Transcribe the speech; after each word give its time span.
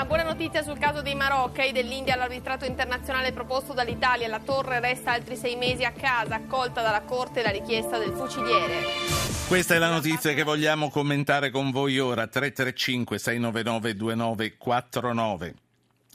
una 0.00 0.08
buona 0.08 0.22
notizia 0.22 0.62
sul 0.62 0.78
caso 0.78 1.02
dei 1.02 1.14
Marocchi 1.14 1.72
dell'India 1.72 2.14
all'arbitrato 2.14 2.64
internazionale 2.64 3.32
proposto 3.32 3.74
dall'Italia. 3.74 4.28
La 4.28 4.40
torre 4.42 4.80
resta 4.80 5.12
altri 5.12 5.36
sei 5.36 5.56
mesi 5.56 5.84
a 5.84 5.92
casa, 5.92 6.36
accolta 6.36 6.80
dalla 6.80 7.02
Corte 7.02 7.42
la 7.42 7.50
richiesta 7.50 7.98
del 7.98 8.12
fuciliere. 8.12 8.82
Questa 9.46 9.74
è 9.74 9.78
la 9.78 9.90
notizia 9.90 10.32
che 10.32 10.42
vogliamo 10.42 10.88
commentare 10.88 11.50
con 11.50 11.70
voi 11.70 11.98
ora. 11.98 12.26
335 12.26 13.18
699 13.18 13.94
2949. 13.94 15.54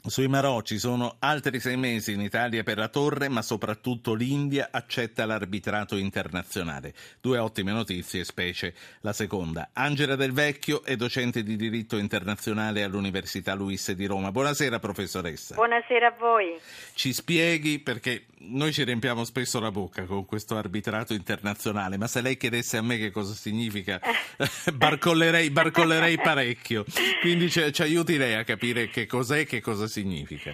Sui 0.08 0.28
Marò 0.28 0.62
ci 0.62 0.78
sono 0.78 1.16
altri 1.18 1.58
sei 1.58 1.76
mesi 1.76 2.12
in 2.12 2.20
Italia 2.20 2.62
per 2.62 2.78
la 2.78 2.86
torre, 2.86 3.28
ma 3.28 3.42
soprattutto 3.42 4.14
l'India 4.14 4.68
accetta 4.70 5.26
l'arbitrato 5.26 5.96
internazionale. 5.96 6.94
Due 7.20 7.38
ottime 7.38 7.72
notizie, 7.72 8.22
specie 8.22 8.72
la 9.00 9.12
seconda. 9.12 9.70
Angela 9.72 10.14
Del 10.14 10.30
Vecchio 10.30 10.84
è 10.84 10.94
docente 10.94 11.42
di 11.42 11.56
diritto 11.56 11.96
internazionale 11.96 12.84
all'Università 12.84 13.54
Luis 13.54 13.90
di 13.90 14.06
Roma. 14.06 14.30
Buonasera 14.30 14.78
professoressa. 14.78 15.56
Buonasera 15.56 16.06
a 16.06 16.14
voi. 16.16 16.56
Ci 16.94 17.12
spieghi 17.12 17.80
perché 17.80 18.26
noi 18.38 18.72
ci 18.72 18.84
riempiamo 18.84 19.24
spesso 19.24 19.58
la 19.58 19.72
bocca 19.72 20.04
con 20.04 20.24
questo 20.24 20.56
arbitrato 20.56 21.14
internazionale, 21.14 21.96
ma 21.96 22.06
se 22.06 22.20
lei 22.20 22.36
chiedesse 22.36 22.76
a 22.76 22.82
me 22.82 22.96
che 22.96 23.10
cosa 23.10 23.34
significa, 23.34 24.00
barcollerei, 24.72 25.50
barcollerei 25.50 26.16
parecchio. 26.18 26.84
Quindi 27.20 27.50
ci, 27.50 27.72
ci 27.72 27.82
aiuti 27.82 28.16
lei 28.16 28.34
a 28.34 28.44
capire 28.44 28.88
che 28.88 29.06
cos'è 29.06 29.44
che 29.44 29.60
cosa 29.60 29.82
significa 29.82 29.95
significa? 29.96 30.52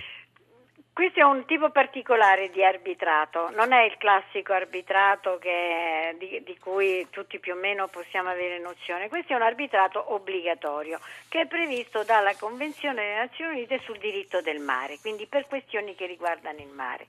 Questo 0.93 1.21
è 1.21 1.23
un 1.23 1.47
tipo 1.47 1.71
particolare 1.71 2.51
di 2.51 2.63
arbitrato, 2.63 3.49
non 3.57 3.73
è 3.73 3.83
il 3.85 3.97
classico 3.97 4.53
arbitrato 4.53 5.39
che, 5.39 6.15
di, 6.19 6.43
di, 6.45 6.59
cui 6.59 7.07
tutti 7.09 7.39
più 7.39 7.55
o 7.55 7.57
meno 7.57 7.89
possiamo 7.89 8.29
avere 8.29 8.59
nozione, 8.59 9.09
questo 9.09 9.33
è 9.33 9.37
un 9.37 9.43
arbitrato 9.43 10.13
obbligatorio 10.13 11.01
che 11.29 11.41
è 11.41 11.47
previsto 11.47 12.05
dalla 12.05 12.37
Convenzione 12.37 13.03
delle 13.03 13.17
Nazioni 13.17 13.53
Unite 13.53 13.79
sul 13.79 13.97
diritto 13.97 14.43
del 14.43 14.61
mare, 14.61 14.99
quindi 15.01 15.27
per 15.27 15.47
questioni 15.47 15.95
che 15.95 16.05
riguardano 16.05 16.59
il 16.61 16.73
mare. 16.75 17.07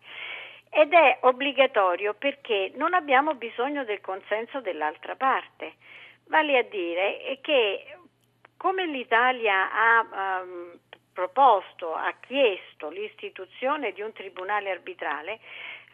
Ed 0.70 0.94
è 0.94 1.18
obbligatorio 1.20 2.14
perché 2.14 2.72
non 2.76 2.94
abbiamo 2.94 3.36
bisogno 3.36 3.84
del 3.84 4.00
consenso 4.00 4.62
dell'altra 4.62 5.16
parte, 5.16 5.74
vale 6.28 6.58
a 6.58 6.64
dire 6.64 7.38
che 7.42 7.98
come 8.56 8.86
l'Italia 8.86 9.70
ha 9.72 10.42
um, 10.42 10.80
proposto, 11.14 11.94
ha 11.94 12.14
chiesto 12.20 12.90
l'istituzione 12.90 13.94
di 13.94 14.02
un 14.02 14.12
tribunale 14.12 14.72
arbitrale, 14.72 15.40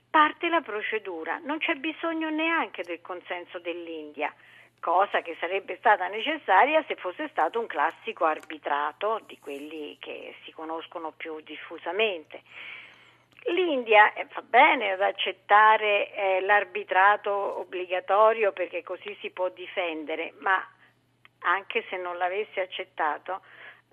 parte 0.10 0.50
la 0.50 0.62
procedura. 0.62 1.40
Non 1.44 1.60
c'è 1.60 1.76
bisogno 1.76 2.30
neanche 2.30 2.84
del 2.84 3.02
consenso 3.02 3.60
dell'India, 3.60 4.34
cosa 4.80 5.22
che 5.22 5.36
sarebbe 5.40 5.78
stata 5.78 6.08
necessaria 6.08 6.84
se 6.88 6.96
fosse 6.96 7.28
stato 7.30 7.60
un 7.60 7.68
classico 7.68 8.26
arbitrato 8.26 9.22
di 9.28 9.38
quelli 9.40 9.98
che 10.00 10.36
si 10.44 10.52
conoscono 10.52 11.12
più 11.12 11.40
diffusamente. 11.42 12.42
L'India 13.44 14.14
eh, 14.14 14.26
fa 14.30 14.42
bene 14.42 14.92
ad 14.92 15.02
accettare 15.02 16.12
eh, 16.14 16.42
l'arbitrato 16.42 17.60
obbligatorio 17.60 18.52
perché 18.52 18.84
così 18.84 19.16
si 19.22 19.30
può 19.30 19.50
difendere, 19.50 20.34
ma 20.40 20.62
anche 21.40 21.86
se 21.90 21.96
non 21.96 22.18
l'avesse 22.18 22.60
accettato, 22.60 23.42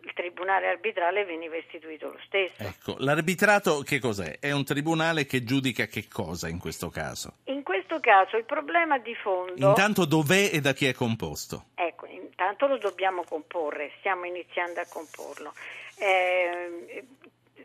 il 0.00 0.12
tribunale 0.12 0.68
arbitrale 0.68 1.24
veniva 1.24 1.56
istituito 1.56 2.08
lo 2.08 2.20
stesso. 2.26 2.62
Ecco, 2.62 2.96
l'arbitrato 2.98 3.80
che 3.80 3.98
cos'è? 3.98 4.38
È 4.38 4.52
un 4.52 4.64
tribunale 4.64 5.26
che 5.26 5.42
giudica 5.42 5.86
che 5.86 6.06
cosa 6.08 6.48
in 6.48 6.58
questo 6.58 6.90
caso? 6.90 7.38
In 7.44 7.62
questo 7.62 7.98
caso 8.00 8.36
il 8.36 8.44
problema 8.44 8.98
di 8.98 9.14
fondo... 9.14 9.68
Intanto 9.68 10.04
dov'è 10.04 10.50
e 10.52 10.60
da 10.60 10.72
chi 10.72 10.86
è 10.86 10.94
composto? 10.94 11.66
Ecco, 11.74 12.06
intanto 12.06 12.66
lo 12.66 12.78
dobbiamo 12.78 13.24
comporre, 13.24 13.92
stiamo 13.98 14.24
iniziando 14.24 14.80
a 14.80 14.86
comporlo. 14.88 15.52
Eh, 15.98 17.04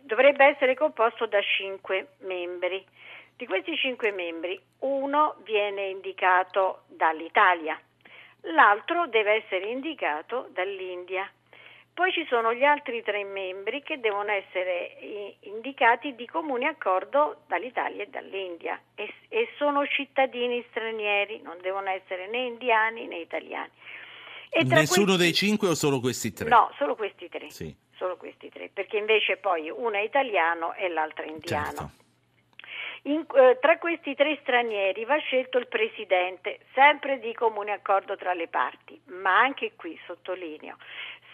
dovrebbe 0.02 0.46
essere 0.46 0.76
composto 0.76 1.26
da 1.28 1.42
cinque 1.42 2.14
membri. 2.20 2.84
Di 3.36 3.46
questi 3.46 3.76
cinque 3.76 4.12
membri 4.12 4.60
uno 4.80 5.36
viene 5.44 5.90
indicato 5.90 6.84
dall'Italia, 6.88 7.80
l'altro 8.42 9.08
deve 9.08 9.44
essere 9.44 9.68
indicato 9.70 10.50
dall'India 10.54 11.30
poi 11.94 12.12
ci 12.12 12.26
sono 12.28 12.54
gli 12.54 12.64
altri 12.64 13.04
tre 13.04 13.24
membri 13.24 13.84
che 13.84 14.00
devono 14.00 14.32
essere 14.32 14.98
indicati 15.42 16.16
di 16.16 16.26
comune 16.26 16.68
accordo 16.68 17.42
dall'Italia 17.48 18.04
e 18.04 18.08
dall'India 18.08 18.80
e, 18.96 19.14
e 19.30 19.50
sono 19.58 19.86
cittadini 19.86 20.66
stranieri, 20.70 21.42
non 21.42 21.58
devono 21.62 21.90
essere 21.90 22.28
né 22.28 22.46
indiani 22.46 23.08
né 23.08 23.18
italiani. 23.18 23.72
Nessuno 24.64 25.06
questi... 25.06 25.22
dei 25.22 25.34
cinque 25.34 25.70
o 25.70 25.76
solo 25.76 26.00
questi 26.00 26.34
tre? 26.34 26.50
No, 26.50 26.72
solo 26.78 26.96
questi 26.96 27.30
tre. 27.30 27.50
Sì. 27.50 27.74
Solo 27.96 28.18
questi 28.18 28.50
tre, 28.50 28.70
perché 28.74 28.98
invece 28.98 29.38
poi 29.38 29.70
uno 29.70 29.92
è 29.92 30.02
italiano 30.02 30.74
e 30.74 30.90
l'altro 30.90 31.24
è 31.24 31.28
indiano. 31.28 31.66
Certo. 31.66 31.92
In, 33.04 33.26
eh, 33.36 33.58
tra 33.60 33.78
questi 33.78 34.16
tre 34.16 34.38
stranieri 34.42 35.06
va 35.06 35.18
scelto 35.18 35.60
il 35.60 35.68
presidente, 35.68 36.62
sempre 36.74 37.20
di 37.20 37.34
comune 37.34 37.72
accordo 37.72 38.16
tra 38.16 38.34
le 38.34 38.48
parti, 38.48 39.00
ma 39.06 39.40
anche 39.40 39.74
qui 39.76 40.00
sottolineo, 40.06 40.78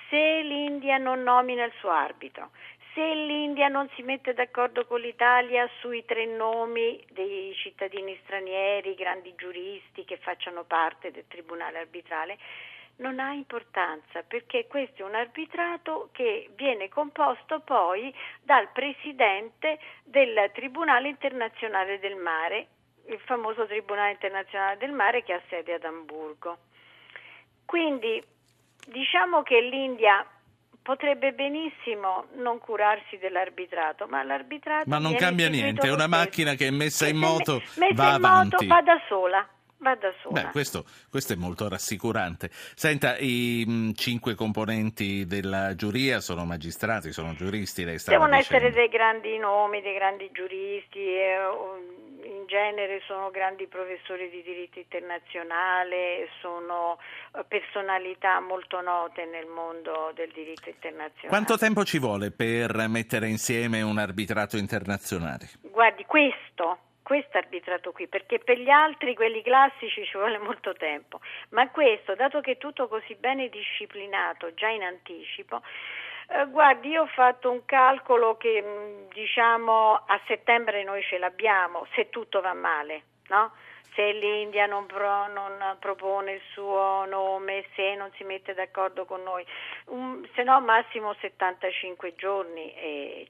se 0.10 0.42
l'India 0.42 0.98
non 0.98 1.24
nomina 1.24 1.64
il 1.64 1.74
suo 1.80 1.90
arbitro, 1.90 2.52
se 2.94 3.14
l'India 3.14 3.68
non 3.68 3.88
si 3.96 4.02
mette 4.02 4.34
d'accordo 4.34 4.86
con 4.86 5.00
l'Italia 5.00 5.70
sui 5.80 6.04
tre 6.06 6.26
nomi 6.26 7.00
dei 7.12 7.54
cittadini 7.54 8.20
stranieri, 8.24 8.96
grandi 8.96 9.36
giuristi 9.36 10.04
che 10.04 10.18
facciano 10.18 10.64
parte 10.64 11.12
del 11.12 11.26
tribunale 11.28 11.78
arbitrale, 11.78 12.38
non 12.98 13.20
ha 13.20 13.32
importanza 13.34 14.24
perché 14.24 14.66
questo 14.66 15.04
è 15.04 15.06
un 15.06 15.14
arbitrato 15.14 16.10
che 16.12 16.50
viene 16.56 16.90
composto 16.90 17.60
poi 17.60 18.12
dal 18.42 18.70
presidente 18.72 19.78
del 20.04 20.50
Tribunale 20.54 21.10
internazionale 21.10 22.00
del 22.00 22.16
mare, 22.16 22.68
il 23.10 23.20
famoso 23.20 23.68
Tribunale 23.68 24.12
internazionale 24.12 24.78
del 24.78 24.92
mare 24.92 25.22
che 25.22 25.34
ha 25.34 25.42
sede 25.50 25.76
ad 25.76 25.84
Amburgo. 25.84 26.58
Quindi 27.66 28.24
Diciamo 28.90 29.44
che 29.44 29.60
l'India 29.60 30.26
potrebbe 30.82 31.34
benissimo 31.34 32.28
non 32.36 32.60
curarsi 32.60 33.18
dell'arbitrato, 33.18 34.08
ma 34.08 34.24
l'arbitrato... 34.24 34.90
Ma 34.90 34.98
non 34.98 35.16
cambia 35.16 35.50
niente, 35.50 35.86
è 35.86 35.92
una 35.92 36.08
macchina 36.08 36.54
che 36.56 36.68
è 36.68 36.72
messa 36.72 37.08
in 37.08 37.18
moto, 37.18 37.62
messa 37.76 37.94
va 37.94 38.08
in 38.08 38.14
avanti. 38.14 38.66
Moto, 38.66 38.68
va 38.68 38.82
da 38.82 39.02
sola. 39.10 39.48
Va 39.80 39.96
da 39.96 40.12
sola. 40.22 40.44
Beh, 40.44 40.52
questo, 40.52 40.86
questo, 41.10 41.34
è 41.34 41.36
molto 41.36 41.70
rassicurante. 41.70 42.50
Senta, 42.52 43.18
i 43.18 43.64
mh, 43.66 43.72
mm, 43.72 43.92
cinque 43.94 44.34
componenti 44.34 45.26
della 45.26 45.76
giuria 45.76 46.20
sono 46.20 46.46
magistrati, 46.46 47.12
sono 47.12 47.34
giuristi, 47.36 47.84
lei 47.84 47.98
Devono 48.04 48.36
dicendo. 48.36 48.66
essere 48.66 48.72
dei 48.72 48.90
grandi 48.90 49.38
nomi, 49.38 49.82
dei 49.82 49.94
grandi 49.94 50.30
giuristi, 50.34 51.00
eh, 51.00 51.38
in 52.24 52.46
genere 52.48 53.02
sono 53.06 53.30
grandi 53.30 53.68
professori 53.68 54.30
di 54.30 54.42
diritto 54.42 54.80
internazionale, 54.80 56.28
sono 56.42 56.98
eh, 57.36 57.44
personalità 57.48 58.40
molto 58.40 58.82
note 58.82 59.26
nel 59.26 59.46
mondo 59.46 60.12
del 60.16 60.32
diritto 60.34 60.70
internazionale. 60.70 61.28
Quanto 61.28 61.58
tempo 61.58 61.84
ci 61.86 62.00
vuole 62.00 62.32
per 62.32 62.88
mettere 62.88 63.28
insieme 63.28 63.82
un 63.82 64.00
arbitrato 64.00 64.58
internazionale? 64.58 65.50
Guardi, 65.62 66.04
questo 66.06 66.80
questo 67.08 67.38
arbitrato 67.38 67.94
qui, 67.94 68.06
perché 68.10 68.38
per 68.38 68.60
gli 68.60 68.70
altri, 68.70 69.16
quelli 69.16 69.42
classici, 69.42 70.04
ci 70.04 70.18
vuole 70.18 70.38
molto 70.40 70.74
tempo, 70.74 71.22
ma 71.52 71.70
questo, 71.70 72.16
dato 72.16 72.42
che 72.42 72.52
è 72.52 72.58
tutto 72.58 72.90
così 72.90 73.16
bene 73.16 73.48
disciplinato 73.48 74.54
già 74.54 74.68
in 74.68 74.84
anticipo, 74.84 75.62
eh, 76.28 76.46
guardi, 76.48 76.90
io 76.90 77.04
ho 77.04 77.08
fatto 77.08 77.50
un 77.50 77.64
calcolo 77.64 78.36
che 78.36 78.62
mm, 78.62 79.10
diciamo 79.14 79.94
a 79.94 80.20
settembre 80.28 80.84
noi 80.84 81.02
ce 81.04 81.18
l'abbiamo, 81.18 81.88
se 81.96 82.10
tutto 82.10 82.42
va 82.42 82.54
male, 82.54 83.04
no? 83.30 83.54
se 83.94 84.12
l'India 84.12 84.66
non, 84.66 84.86
pro, 84.86 85.28
non, 85.30 85.78
propone 85.80 86.34
il 86.34 86.42
suo 86.52 87.06
nome, 87.06 87.68
se 87.74 87.96
non 87.96 88.12
si 88.18 88.26
mette 88.26 88.54
d'accordo 88.54 89.06
con 89.06 89.24
noi, 89.24 89.46
um, 89.86 90.28
se 90.36 90.44
no 90.44 90.60
massimo 90.60 91.14
75 91.22 92.16
giorni 92.16 92.76
e 92.76 93.28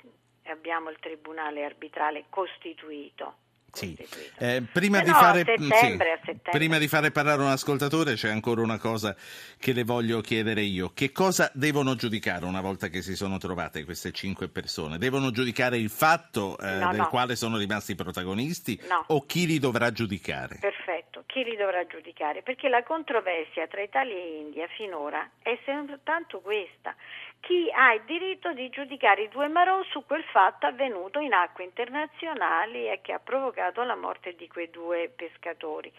abbiamo 0.48 0.90
il 0.90 0.98
tribunale 0.98 1.64
arbitrale 1.64 2.26
costituito. 2.30 3.46
Sì. 3.72 3.96
Eh, 4.40 4.64
prima, 4.72 5.02
di 5.02 5.12
no, 5.12 5.18
fare, 5.18 5.44
settembre, 5.46 6.20
sì, 6.24 6.40
prima, 6.50 6.78
di 6.78 6.88
fare, 6.88 7.12
parlare 7.12 7.42
un 7.42 7.50
ascoltatore 7.50 8.16
c'è 8.16 8.30
ancora 8.30 8.62
una 8.62 8.80
cosa 8.80 9.16
che 9.60 9.74
le 9.74 9.84
voglio 9.84 10.22
chiedere 10.22 10.62
io. 10.62 10.92
Che 10.94 11.12
cosa 11.12 11.52
devono 11.54 11.96
giudicare 11.96 12.46
una 12.46 12.62
volta 12.62 12.88
che 12.88 13.02
si 13.02 13.16
sono 13.16 13.38
trovate 13.38 13.84
queste 13.86 14.12
cinque 14.12 14.48
persone? 14.48 14.98
Devono 14.98 15.32
giudicare 15.32 15.78
il 15.78 15.90
fatto 15.90 16.58
eh, 16.58 16.78
no, 16.78 16.90
del 16.90 17.02
no. 17.02 17.10
quale 17.10 17.36
sono 17.36 17.58
rimasti 17.58 17.94
protagonisti 17.94 18.80
o 19.08 19.26
chi 19.26 19.46
li 19.46 19.60
dovrà 19.60 19.92
giudicare? 19.92 20.58
Perfetto, 20.60 21.24
chi 21.28 21.44
li 21.44 21.56
dovrà 21.56 21.86
giudicare? 21.86 22.42
Perché 22.42 22.70
la 22.70 22.84
controversia 22.84 23.68
tra 23.68 23.82
Italia 23.82 24.16
e 24.16 24.40
India 24.40 24.68
finora 24.76 25.30
è 25.42 25.58
soltanto 25.66 26.40
questa 26.40 26.96
chi 27.40 27.70
ha 27.72 27.94
il 27.94 28.02
diritto 28.06 28.52
di 28.54 28.70
giudicare 28.70 29.24
i 29.24 29.30
due 29.30 29.48
Marò 29.48 29.82
su 29.84 30.06
quel 30.06 30.24
fatto 30.26 30.66
avvenuto 30.66 31.20
in 31.20 31.34
acque 31.34 31.64
internazionali 31.64 32.90
e 32.90 33.00
che 33.02 33.14
ha 33.14 33.20
provocato 33.20 33.84
la 33.84 33.96
morte 33.96 34.36
di 34.36 34.48
quei 34.48 34.70
due 34.70 35.10
pescatori. 35.16 35.92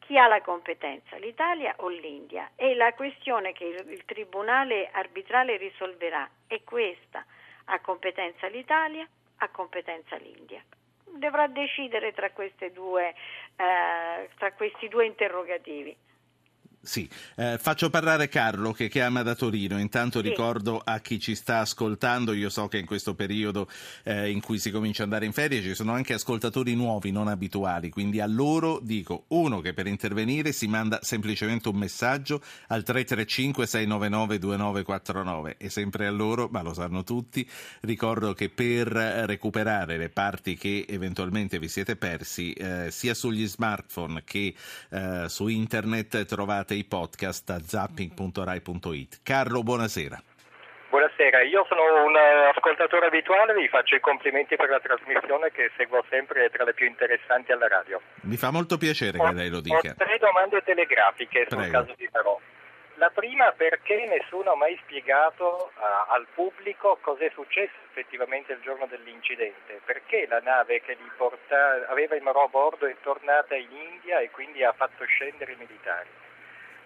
Chi 0.00 0.18
ha 0.18 0.26
la 0.26 0.40
competenza, 0.40 1.16
l'Italia 1.16 1.74
o 1.78 1.88
l'India? 1.88 2.50
E 2.56 2.74
la 2.74 2.92
questione 2.92 3.52
che 3.52 3.64
il, 3.64 4.04
Tribunale 4.04 4.90
arbitrale 4.92 5.56
risolverà 5.56 6.28
è 6.46 6.62
questa. 6.64 7.24
a 7.66 7.78
competenza 7.78 8.48
l'Italia, 8.48 9.06
a 9.36 9.48
competenza 9.48 10.16
l'India. 10.16 10.62
Dovrà 11.04 11.46
decidere 11.46 12.12
tra, 12.12 12.30
due, 12.72 13.14
eh, 13.56 14.28
tra 14.36 14.52
questi 14.52 14.88
due 14.88 15.06
interrogativi. 15.06 15.96
Sì, 16.84 17.08
eh, 17.36 17.58
faccio 17.60 17.90
parlare 17.90 18.28
Carlo 18.28 18.72
che 18.72 18.88
chiama 18.88 19.22
da 19.22 19.36
Torino. 19.36 19.78
Intanto 19.78 20.20
sì. 20.20 20.28
ricordo 20.28 20.82
a 20.84 20.98
chi 20.98 21.20
ci 21.20 21.36
sta 21.36 21.60
ascoltando, 21.60 22.32
io 22.32 22.50
so 22.50 22.66
che 22.66 22.78
in 22.78 22.86
questo 22.86 23.14
periodo 23.14 23.68
eh, 24.02 24.28
in 24.28 24.40
cui 24.40 24.58
si 24.58 24.72
comincia 24.72 25.04
ad 25.04 25.10
andare 25.10 25.26
in 25.26 25.32
ferie 25.32 25.62
ci 25.62 25.76
sono 25.76 25.92
anche 25.92 26.14
ascoltatori 26.14 26.74
nuovi, 26.74 27.12
non 27.12 27.28
abituali, 27.28 27.88
quindi 27.88 28.18
a 28.18 28.26
loro 28.26 28.80
dico, 28.82 29.26
uno 29.28 29.60
che 29.60 29.74
per 29.74 29.86
intervenire 29.86 30.50
si 30.50 30.66
manda 30.66 30.98
semplicemente 31.02 31.68
un 31.68 31.76
messaggio 31.76 32.42
al 32.66 32.82
335 32.82 33.64
699 33.64 34.38
2949 34.40 35.54
e 35.58 35.70
sempre 35.70 36.08
a 36.08 36.10
loro, 36.10 36.48
ma 36.50 36.62
lo 36.62 36.74
sanno 36.74 37.04
tutti, 37.04 37.48
ricordo 37.82 38.34
che 38.34 38.48
per 38.48 38.88
recuperare 38.88 39.98
le 39.98 40.08
parti 40.08 40.56
che 40.56 40.84
eventualmente 40.88 41.60
vi 41.60 41.68
siete 41.68 41.94
persi, 41.94 42.52
eh, 42.54 42.90
sia 42.90 43.14
sugli 43.14 43.46
smartphone 43.46 44.24
che 44.24 44.52
eh, 44.90 45.26
su 45.28 45.46
internet 45.46 46.24
trovate 46.24 46.70
trovate 46.72 46.74
i 46.74 46.84
podcast 46.84 47.50
a 47.50 47.60
zapping.rai.it. 47.60 49.20
Carlo, 49.22 49.62
buonasera. 49.62 50.22
Buonasera, 50.88 51.40
io 51.42 51.64
sono 51.68 52.04
un 52.04 52.14
eh, 52.14 52.52
ascoltatore 52.54 53.06
abituale, 53.06 53.54
vi 53.54 53.68
faccio 53.68 53.94
i 53.94 54.00
complimenti 54.00 54.56
per 54.56 54.68
la 54.68 54.80
trasmissione 54.80 55.50
che 55.50 55.70
seguo 55.76 56.04
sempre 56.10 56.50
tra 56.50 56.64
le 56.64 56.74
più 56.74 56.86
interessanti 56.86 57.50
alla 57.50 57.66
radio. 57.66 58.00
Mi 58.22 58.36
fa 58.36 58.50
molto 58.50 58.76
piacere 58.76 59.18
ho, 59.18 59.28
che 59.28 59.32
lei 59.32 59.48
lo 59.48 59.60
dica. 59.60 59.90
Ho 59.90 59.94
tre 59.96 60.18
domande 60.18 60.62
telegrafiche 60.62 61.46
sul 61.48 61.58
Prego. 61.58 61.72
caso 61.72 61.94
di 61.96 62.08
Però. 62.12 62.38
La 62.96 63.08
prima 63.08 63.50
perché 63.52 64.04
nessuno 64.04 64.52
ha 64.52 64.56
mai 64.56 64.78
spiegato 64.82 65.72
uh, 65.74 66.12
al 66.12 66.26
pubblico 66.34 66.98
cosa 67.00 67.24
è 67.24 67.30
successo 67.32 67.72
effettivamente 67.88 68.52
il 68.52 68.60
giorno 68.60 68.86
dell'incidente, 68.86 69.80
perché 69.86 70.26
la 70.28 70.40
nave 70.40 70.82
che 70.82 70.92
li 70.92 71.10
porta, 71.16 71.88
aveva 71.88 72.16
i 72.16 72.20
Marò 72.20 72.44
a 72.44 72.48
bordo 72.48 72.84
è 72.84 72.94
tornata 73.00 73.56
in 73.56 73.72
India 73.72 74.20
e 74.20 74.30
quindi 74.30 74.62
ha 74.62 74.72
fatto 74.72 75.04
scendere 75.06 75.52
i 75.52 75.56
militari. 75.56 76.21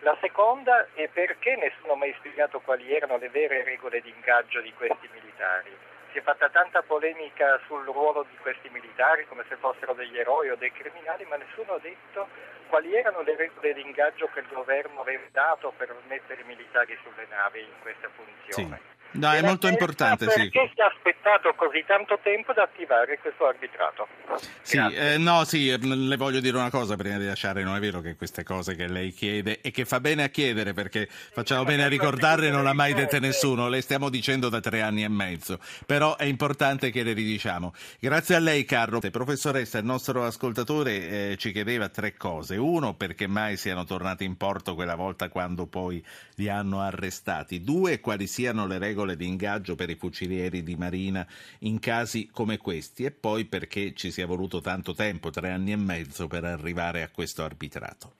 La 0.00 0.16
seconda 0.20 0.86
è 0.92 1.08
perché 1.08 1.56
nessuno 1.56 1.94
ha 1.94 1.96
mai 1.96 2.14
spiegato 2.18 2.60
quali 2.60 2.94
erano 2.94 3.16
le 3.16 3.28
vere 3.28 3.64
regole 3.64 4.00
di 4.00 4.12
ingaggio 4.14 4.60
di 4.60 4.72
questi 4.74 5.08
militari. 5.12 5.74
Si 6.12 6.18
è 6.18 6.22
fatta 6.22 6.48
tanta 6.48 6.82
polemica 6.82 7.58
sul 7.66 7.84
ruolo 7.84 8.24
di 8.28 8.36
questi 8.38 8.68
militari 8.70 9.26
come 9.26 9.44
se 9.48 9.56
fossero 9.56 9.94
degli 9.94 10.18
eroi 10.18 10.50
o 10.50 10.56
dei 10.56 10.72
criminali, 10.72 11.24
ma 11.24 11.36
nessuno 11.36 11.74
ha 11.74 11.78
detto 11.78 12.28
quali 12.68 12.94
erano 12.94 13.22
le 13.22 13.36
regole 13.36 13.74
di 13.74 13.80
ingaggio 13.80 14.28
che 14.32 14.40
il 14.40 14.48
governo 14.48 15.00
aveva 15.00 15.24
dato 15.30 15.72
per 15.76 15.94
mettere 16.08 16.40
i 16.40 16.44
militari 16.44 16.98
sulle 17.02 17.26
navi 17.28 17.60
in 17.60 17.80
questa 17.80 18.08
funzione. 18.08 18.80
Sì. 18.88 18.95
No, 19.12 19.32
è 19.32 19.40
molto 19.42 19.66
importante, 19.66 20.26
perché 20.26 20.42
sì. 20.42 20.50
Si 20.52 20.80
è 20.80 20.82
aspettato 20.82 21.54
così 21.54 21.82
tanto 21.86 22.18
tempo 22.22 22.52
da 22.52 22.64
attivare 22.64 23.18
questo 23.18 23.46
arbitrato? 23.46 24.06
Sì, 24.60 24.76
eh, 24.76 25.16
no, 25.16 25.44
sì, 25.44 25.74
mm, 25.74 26.08
le 26.08 26.16
voglio 26.16 26.40
dire 26.40 26.56
una 26.56 26.70
cosa 26.70 26.96
prima 26.96 27.16
di 27.16 27.24
lasciare, 27.24 27.62
non 27.62 27.76
è 27.76 27.80
vero 27.80 28.00
che 28.00 28.14
queste 28.14 28.42
cose 28.42 28.74
che 28.74 28.86
lei 28.86 29.12
chiede 29.12 29.60
e 29.60 29.70
che 29.70 29.84
fa 29.84 30.00
bene 30.00 30.24
a 30.24 30.28
chiedere 30.28 30.74
perché 30.74 31.08
facciamo 31.08 31.64
bene 31.64 31.84
a 31.84 31.88
ricordarle 31.88 32.50
non 32.50 32.64
l'ha 32.64 32.74
mai 32.74 32.92
dette 32.92 33.18
nessuno, 33.18 33.68
le 33.68 33.80
stiamo 33.80 34.10
dicendo 34.10 34.48
da 34.48 34.60
tre 34.60 34.82
anni 34.82 35.02
e 35.02 35.08
mezzo, 35.08 35.58
però 35.86 36.16
è 36.16 36.24
importante 36.24 36.90
che 36.90 37.02
le 37.02 37.12
ridiciamo. 37.12 37.72
Grazie 37.98 38.34
a 38.34 38.40
lei 38.40 38.64
Carlo. 38.64 39.00
Professoressa, 39.06 39.78
il 39.78 39.84
nostro 39.84 40.24
ascoltatore 40.24 41.30
eh, 41.30 41.36
ci 41.38 41.52
chiedeva 41.52 41.88
tre 41.88 42.16
cose. 42.16 42.56
Uno, 42.56 42.94
perché 42.94 43.26
mai 43.26 43.56
siano 43.56 43.84
tornati 43.84 44.24
in 44.24 44.36
porto 44.36 44.74
quella 44.74 44.96
volta 44.96 45.28
quando 45.28 45.66
poi 45.66 46.04
li 46.34 46.48
hanno 46.48 46.80
arrestati. 46.80 47.62
Due, 47.62 48.00
quali 48.00 48.26
siano 48.26 48.66
le 48.66 48.78
regole 48.78 48.95
regole 48.96 49.16
di 49.16 49.26
ingaggio 49.26 49.74
per 49.74 49.90
i 49.90 49.94
fucilieri 49.94 50.62
di 50.62 50.74
marina 50.74 51.26
in 51.60 51.78
casi 51.78 52.30
come 52.30 52.56
questi 52.56 53.04
e 53.04 53.10
poi 53.10 53.44
perché 53.44 53.92
ci 53.92 54.10
sia 54.10 54.26
voluto 54.26 54.62
tanto 54.62 54.94
tempo, 54.94 55.28
tre 55.28 55.50
anni 55.50 55.72
e 55.72 55.76
mezzo, 55.76 56.26
per 56.26 56.44
arrivare 56.44 57.02
a 57.02 57.10
questo 57.10 57.44
arbitrato. 57.44 58.14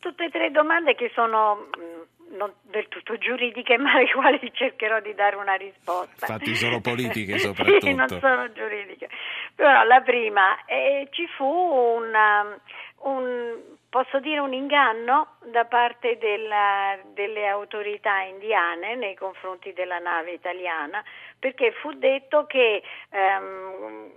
Tutte 0.00 0.24
e 0.24 0.30
tre 0.30 0.50
domande 0.50 0.96
che 0.96 1.10
sono 1.14 1.68
mm, 1.78 2.36
non 2.36 2.52
del 2.62 2.88
tutto 2.88 3.16
giuridiche, 3.16 3.78
ma 3.78 3.92
alle 3.92 4.10
quali 4.10 4.50
cercherò 4.52 5.00
di 5.00 5.14
dare 5.14 5.36
una 5.36 5.54
risposta. 5.54 6.26
Infatti 6.26 6.56
sono 6.56 6.80
politiche 6.80 7.38
soprattutto. 7.38 7.86
sì, 7.86 7.94
non 7.94 8.08
sono 8.08 8.50
giuridiche. 8.52 9.08
Però 9.54 9.84
la 9.84 10.00
prima, 10.00 10.64
eh, 10.64 11.06
ci 11.12 11.26
fu 11.36 11.44
una, 11.44 12.58
un, 13.02 13.54
posso 13.96 14.20
dire 14.20 14.40
un 14.40 14.52
inganno 14.52 15.36
da 15.44 15.64
parte 15.64 16.18
della, 16.18 16.98
delle 17.14 17.46
autorità 17.46 18.20
indiane 18.20 18.94
nei 18.94 19.14
confronti 19.14 19.72
della 19.72 19.98
nave 19.98 20.32
italiana 20.32 21.02
perché 21.38 21.72
fu 21.80 21.94
detto 21.94 22.44
che 22.44 22.82
ehm, 23.08 24.10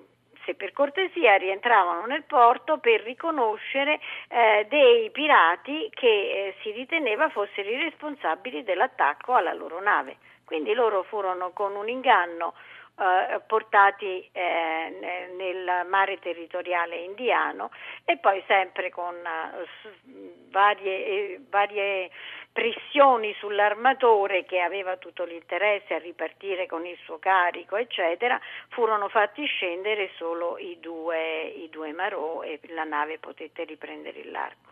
se 0.44 0.56
per 0.56 0.74
cortesia 0.74 1.38
rientravano 1.38 2.06
nel 2.08 2.24
porto 2.24 2.80
per 2.80 3.04
riconoscere 3.04 4.02
eh, 4.28 4.66
dei 4.68 5.10
pirati 5.12 5.90
che 5.94 6.08
eh, 6.08 6.56
si 6.62 6.72
riteneva 6.72 7.30
fossero 7.30 7.70
i 7.70 7.82
responsabili 7.82 8.66
dell'attacco 8.66 9.34
alla 9.34 9.54
loro 9.54 9.80
nave. 9.80 10.18
Quindi 10.44 10.74
loro 10.74 11.04
furono 11.04 11.52
con 11.52 11.76
un 11.78 11.88
inganno 11.88 12.54
eh, 13.00 13.40
portati 13.48 14.30
eh, 14.34 15.30
nel 15.38 15.88
mare 15.88 16.20
territoriale 16.20 16.98
indiano 16.98 17.72
e 18.04 18.18
poi 18.18 18.44
sempre 18.46 18.90
con 18.90 19.16
uh, 19.16 20.10
varie, 20.50 21.06
eh, 21.06 21.42
varie 21.50 22.10
pressioni 22.52 23.34
sull'armatore 23.40 24.44
che 24.44 24.60
aveva 24.60 24.98
tutto 24.98 25.24
l'interesse 25.24 25.94
a 25.94 26.00
ripartire 26.00 26.66
con 26.66 26.86
il 26.86 26.98
suo 27.06 27.20
carico, 27.20 27.78
eccetera, 27.78 28.38
furono 28.68 29.08
fatti 29.08 29.46
scendere 29.46 30.10
solo 30.18 30.58
i 30.58 30.78
due, 30.82 31.44
i 31.44 31.70
due 31.70 31.94
Marò 31.94 32.42
e 32.42 32.60
la 32.70 32.84
nave 32.84 33.18
potette 33.18 33.64
riprendere 33.64 34.20
il 34.20 34.32
largo. 34.32 34.68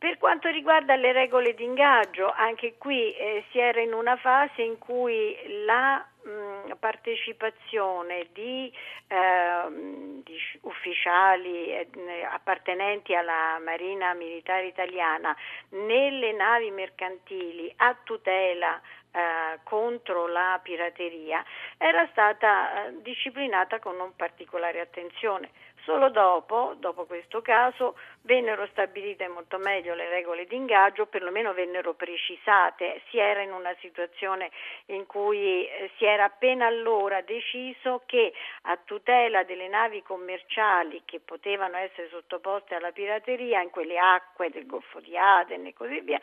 Per 0.00 0.16
quanto 0.16 0.48
riguarda 0.48 0.96
le 0.96 1.12
regole 1.12 1.52
di 1.52 1.62
ingaggio, 1.62 2.32
anche 2.34 2.76
qui 2.78 3.14
eh, 3.14 3.44
si 3.50 3.58
era 3.58 3.82
in 3.82 3.92
una 3.92 4.16
fase 4.16 4.62
in 4.62 4.78
cui 4.78 5.36
la 5.66 6.02
mh, 6.22 6.72
partecipazione 6.78 8.28
di, 8.32 8.72
eh, 9.08 10.22
di 10.22 10.38
ufficiali 10.62 11.72
eh, 11.72 11.88
appartenenti 12.32 13.14
alla 13.14 13.58
Marina 13.62 14.14
Militare 14.14 14.68
Italiana 14.68 15.36
nelle 15.68 16.32
navi 16.32 16.70
mercantili 16.70 17.70
a 17.76 17.94
tutela 18.02 18.80
eh, 19.12 19.58
contro 19.64 20.28
la 20.28 20.58
pirateria 20.62 21.44
era 21.76 22.06
stata 22.12 22.86
eh, 22.86 23.02
disciplinata 23.02 23.80
con 23.80 23.96
non 23.96 24.14
particolare 24.16 24.80
attenzione. 24.80 25.50
Solo 25.84 26.10
dopo, 26.10 26.74
dopo 26.78 27.06
questo 27.06 27.40
caso, 27.40 27.96
vennero 28.22 28.66
stabilite 28.66 29.26
molto 29.28 29.56
meglio 29.58 29.94
le 29.94 30.08
regole 30.10 30.44
di 30.44 30.54
ingaggio, 30.54 31.06
perlomeno 31.06 31.54
vennero 31.54 31.94
precisate. 31.94 33.00
Si 33.08 33.18
era 33.18 33.40
in 33.40 33.52
una 33.52 33.74
situazione 33.80 34.50
in 34.86 35.06
cui 35.06 35.66
eh, 35.66 35.90
si 35.96 36.04
era 36.04 36.24
appena 36.24 36.66
allora 36.66 37.22
deciso 37.22 38.02
che 38.04 38.32
a 38.62 38.78
tutela 38.84 39.42
delle 39.44 39.68
navi 39.68 40.02
commerciali 40.02 41.02
che 41.04 41.20
potevano 41.20 41.76
essere 41.78 42.08
sottoposte 42.10 42.74
alla 42.74 42.92
pirateria 42.92 43.62
in 43.62 43.70
quelle 43.70 43.98
acque 43.98 44.50
del 44.50 44.66
Golfo 44.66 45.00
di 45.00 45.16
Aden 45.16 45.66
e 45.66 45.72
così 45.72 46.00
via, 46.00 46.20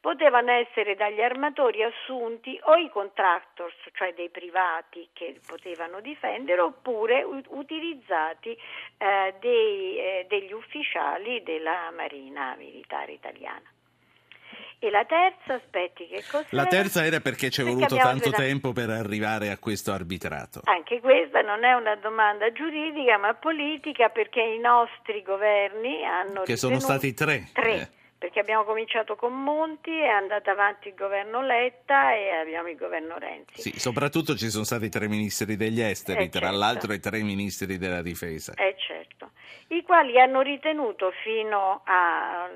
potevano 0.00 0.52
essere 0.52 0.94
dagli 0.94 1.20
armatori 1.20 1.82
assunti 1.82 2.58
o 2.62 2.76
i 2.76 2.88
contractors, 2.90 3.74
cioè 3.92 4.14
dei 4.14 4.30
privati 4.30 5.08
che 5.12 5.40
potevano 5.46 6.00
difendere, 6.00 6.60
oppure 6.60 7.22
utilizzati 7.22 8.56
eh, 9.00 9.34
dei, 9.40 9.96
eh, 9.96 10.26
degli 10.28 10.52
ufficiali 10.52 11.42
della 11.42 11.90
Marina 11.96 12.54
Militare 12.58 13.12
Italiana. 13.12 13.64
E 14.78 14.90
la 14.90 15.04
terza, 15.04 15.54
aspetti, 15.54 16.06
che 16.06 16.22
cosa? 16.30 16.46
La 16.50 16.66
terza 16.66 17.04
era 17.04 17.20
perché 17.20 17.50
ci 17.50 17.62
è 17.62 17.64
voluto 17.64 17.96
tanto 17.96 18.30
tempo 18.30 18.72
per 18.72 18.88
arrivare 18.90 19.50
a 19.50 19.58
questo 19.58 19.92
arbitrato. 19.92 20.60
Anche 20.64 21.00
questa 21.00 21.40
non 21.42 21.64
è 21.64 21.72
una 21.74 21.96
domanda 21.96 22.50
giuridica, 22.52 23.18
ma 23.18 23.34
politica, 23.34 24.08
perché 24.08 24.40
i 24.40 24.58
nostri 24.58 25.22
governi 25.22 26.04
hanno 26.04 26.42
Che 26.42 26.56
sono 26.56 26.78
stati 26.78 27.12
tre. 27.12 27.48
Tre. 27.52 27.72
Eh 27.74 27.98
perché 28.20 28.38
abbiamo 28.38 28.64
cominciato 28.64 29.16
con 29.16 29.32
Monti, 29.32 29.98
è 29.98 30.08
andato 30.08 30.50
avanti 30.50 30.88
il 30.88 30.94
governo 30.94 31.40
Letta 31.40 32.12
e 32.12 32.28
abbiamo 32.28 32.68
il 32.68 32.76
governo 32.76 33.16
Renzi. 33.16 33.62
Sì, 33.62 33.80
soprattutto 33.80 34.36
ci 34.36 34.50
sono 34.50 34.64
stati 34.64 34.90
tre 34.90 35.08
ministri 35.08 35.56
degli 35.56 35.80
esteri, 35.80 36.24
eh 36.24 36.28
tra 36.28 36.48
certo. 36.48 36.58
l'altro 36.58 36.92
e 36.92 36.98
tre 37.00 37.22
ministri 37.22 37.78
della 37.78 38.02
difesa. 38.02 38.52
Eh 38.58 38.76
certo, 38.76 39.30
i 39.68 39.82
quali 39.82 40.20
hanno 40.20 40.42
ritenuto 40.42 41.12
fino 41.22 41.80
a 41.86 42.46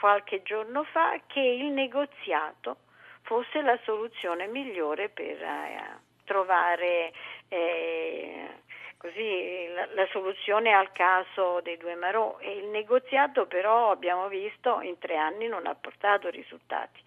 qualche 0.00 0.40
giorno 0.44 0.82
fa 0.84 1.20
che 1.26 1.40
il 1.40 1.66
negoziato 1.66 2.78
fosse 3.20 3.60
la 3.60 3.78
soluzione 3.84 4.46
migliore 4.46 5.10
per 5.10 5.42
eh, 5.42 5.98
trovare 6.24 7.12
eh, 7.48 8.61
così 9.02 9.66
la, 9.74 9.88
la, 9.94 10.06
soluzione 10.12 10.72
al 10.72 10.92
caso 10.92 11.60
dei 11.60 11.76
due 11.76 11.96
Marò 11.96 12.38
e 12.38 12.52
il 12.52 12.66
negoziato 12.66 13.46
però 13.46 13.90
abbiamo 13.90 14.28
visto 14.28 14.80
in 14.80 14.96
tre 14.98 15.16
anni 15.16 15.48
non 15.48 15.66
ha 15.66 15.74
portato 15.74 16.30
risultati. 16.30 17.00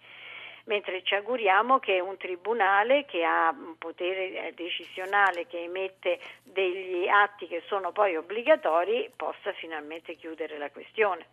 mentre 0.64 1.02
ci 1.02 1.14
auguriamo 1.14 1.78
che 1.78 1.98
un 2.00 2.18
tribunale 2.18 3.06
che 3.06 3.24
ha 3.24 3.48
un 3.48 3.78
potere 3.78 4.52
decisionale 4.54 5.46
che 5.46 5.62
emette 5.62 6.20
degli 6.42 7.08
atti 7.08 7.46
che 7.46 7.62
sono 7.66 7.92
poi 7.92 8.14
obbligatori 8.14 9.10
possa 9.16 9.52
finalmente 9.54 10.14
chiudere 10.16 10.58
la 10.58 10.70
questione. 10.70 11.24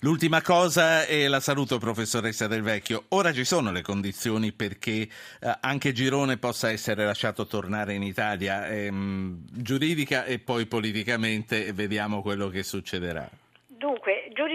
L'ultima 0.00 0.42
cosa 0.42 1.06
e 1.06 1.28
la 1.28 1.40
saluto 1.40 1.78
professoressa 1.78 2.46
Del 2.46 2.62
Vecchio. 2.62 3.04
Ora 3.08 3.32
ci 3.32 3.44
sono 3.44 3.72
le 3.72 3.82
condizioni 3.82 4.52
perché 4.52 5.08
eh, 5.40 5.58
anche 5.60 5.92
Girone 5.92 6.36
possa 6.36 6.70
essere 6.70 7.04
lasciato 7.04 7.46
tornare 7.46 7.94
in 7.94 8.02
Italia, 8.02 8.66
ehm, 8.66 9.44
giuridica 9.50 10.24
e 10.24 10.38
poi 10.38 10.66
politicamente 10.66 11.72
vediamo 11.72 12.20
quello 12.20 12.48
che 12.48 12.62
succederà. 12.62 13.28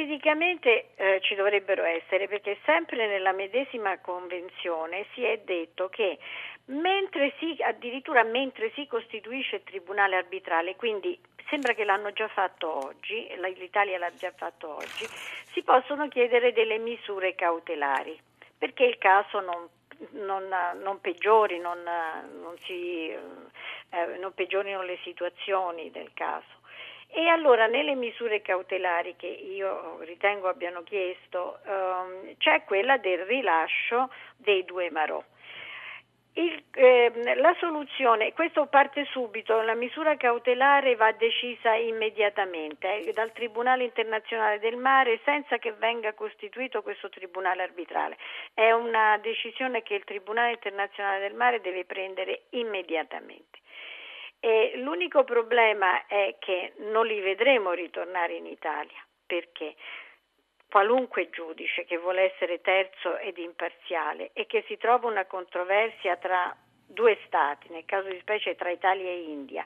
Giuridicamente 0.10 0.88
eh, 0.96 1.20
ci 1.22 1.36
dovrebbero 1.36 1.84
essere 1.84 2.28
perché 2.28 2.58
sempre 2.66 3.06
nella 3.06 3.32
medesima 3.32 4.00
convenzione 4.00 5.06
si 5.13 5.24
è 5.24 5.38
detto 5.46 5.88
che 5.89 6.18
mentre 6.66 7.36
si, 7.38 7.56
addirittura 7.62 8.24
mentre 8.24 8.72
si 8.74 8.88
costituisce 8.88 9.62
tribunale 9.62 10.16
arbitrale, 10.16 10.75
quindi 10.75 11.16
sembra 11.48 11.74
che 11.74 11.84
l'hanno 11.84 12.12
già 12.12 12.28
fatto 12.28 12.88
oggi, 12.88 13.28
l'Italia 13.56 14.00
l'ha 14.00 14.12
già 14.16 14.32
fatto 14.36 14.78
oggi, 14.78 15.06
si 15.51 15.62
possono 15.62 16.08
chiedere 16.08 16.54
delle 16.54 16.80
misure 16.80 17.36
cautelari 17.36 18.20
perché 18.58 18.86
il 18.86 18.98
caso 18.98 19.42
non, 19.42 19.70
non, 20.12 20.48
non 20.82 21.00
peggiori, 21.01 21.60
non, 21.60 21.79
non, 22.41 22.58
si, 22.63 23.10
eh, 23.10 24.18
non 24.20 24.34
peggiorino 24.34 24.82
le 24.82 24.98
situazioni 25.03 25.91
del 25.91 26.12
caso. 26.13 26.58
E 27.12 27.27
allora 27.27 27.65
nelle 27.65 27.96
misure 27.96 28.41
cautelari 28.41 29.15
che 29.15 29.27
io 29.27 30.00
ritengo 30.01 30.48
abbiano 30.48 30.84
chiesto 30.84 31.58
ehm, 31.65 32.38
c'è 32.38 32.63
quella 32.65 32.98
del 32.98 33.25
rilascio 33.25 34.12
dei 34.38 34.63
due 34.63 34.91
marò. 34.91 35.24
Il, 36.33 36.63
eh, 36.75 37.36
la 37.36 37.55
soluzione, 37.59 38.33
questo 38.33 38.67
parte 38.67 39.03
subito, 39.05 39.62
la 39.62 39.74
misura 39.74 40.15
cautelare 40.15 40.95
va 40.95 41.12
decisa 41.12 41.74
immediatamente 41.74 43.03
eh, 43.03 43.13
dal 43.13 43.31
Tribunale 43.33 43.83
internazionale 43.83 44.59
del 44.59 44.77
mare 44.77 45.19
senza 45.25 45.57
che 45.57 45.74
venga 45.74 46.13
costituito 46.13 46.81
questo 46.81 47.09
Tribunale 47.09 47.63
arbitrale. 47.63 48.17
È 48.53 48.71
una 48.71 49.17
decisione 49.17 49.81
che 49.81 49.95
il 49.95 50.03
Tribunale 50.03 50.51
internazionale 50.51 51.19
del 51.19 51.33
mare 51.33 51.62
deve 51.62 51.83
prendere 51.86 52.43
immediatamente. 52.51 53.59
E 54.39 54.74
l'unico 54.75 55.25
problema 55.25 56.05
è 56.07 56.36
che 56.39 56.74
non 56.77 57.05
li 57.05 57.19
vedremo 57.19 57.74
ritornare 57.74 58.36
in 58.36 58.45
Italia. 58.45 59.03
Perché? 59.25 59.75
Qualunque 60.70 61.30
giudice 61.30 61.84
che 61.86 61.98
vuole 61.98 62.32
essere 62.34 62.62
terzo 62.62 63.18
ed 63.18 63.38
imparziale 63.38 64.30
e 64.34 64.46
che 64.46 64.64
si 64.68 64.78
trova 64.78 65.08
una 65.08 65.26
controversia 65.26 66.16
tra 66.18 66.56
due 66.86 67.18
stati, 67.26 67.68
nel 67.70 67.86
caso 67.86 68.10
di 68.10 68.20
specie 68.20 68.56
tra 68.56 68.70
Italia 68.70 69.10
e 69.10 69.22
India. 69.24 69.66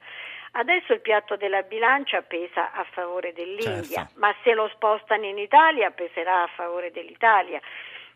Adesso 0.55 0.93
il 0.93 1.01
piatto 1.01 1.35
della 1.35 1.63
bilancia 1.63 2.21
pesa 2.21 2.71
a 2.73 2.85
favore 2.91 3.33
dell'India, 3.33 4.05
certo. 4.05 4.19
ma 4.19 4.33
se 4.43 4.53
lo 4.53 4.69
spostano 4.73 5.25
in 5.25 5.37
Italia 5.39 5.89
peserà 5.91 6.43
a 6.43 6.47
favore 6.47 6.91
dell'Italia. 6.91 7.59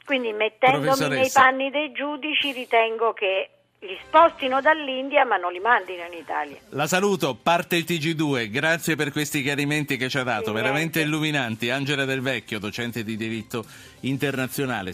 Quindi 0.06 0.32
mettendomi 0.32 1.08
nei 1.10 1.30
panni 1.34 1.70
dei 1.70 1.92
giudici 1.92 2.52
ritengo 2.52 3.12
che 3.14 3.50
li 3.80 3.98
spostino 4.08 4.60
dall'India 4.60 5.24
ma 5.24 5.38
non 5.38 5.52
li 5.52 5.60
mandino 5.60 6.04
in 6.12 6.18
Italia. 6.18 6.58
La 6.70 6.88
saluto, 6.88 7.36
parte 7.36 7.76
il 7.76 7.86
TG2, 7.88 8.50
grazie 8.50 8.96
per 8.96 9.12
questi 9.12 9.44
chiarimenti 9.44 9.98
che 9.98 10.10
ci 10.10 10.18
ha 10.18 10.24
dato, 10.24 10.52
veramente 10.52 11.02
illuminanti. 11.02 11.70
Angela 11.70 12.06
Del 12.06 12.22
Vecchio, 12.22 12.58
docente 12.58 13.04
di 13.04 13.16
diritto 13.16 13.64
internazionale. 14.02 14.86